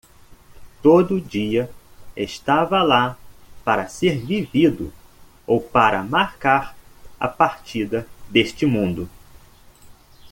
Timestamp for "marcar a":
6.01-7.27